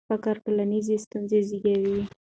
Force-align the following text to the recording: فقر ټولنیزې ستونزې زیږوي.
فقر 0.09 0.35
ټولنیزې 0.45 0.95
ستونزې 1.05 1.39
زیږوي. 1.49 2.01